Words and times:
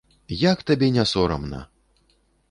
Як 0.43 0.63
табе 0.69 0.87
не 0.95 1.03
сорамна? 1.11 1.59